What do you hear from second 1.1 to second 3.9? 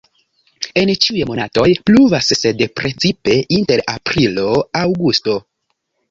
monatoj pluvas, sed precipe inter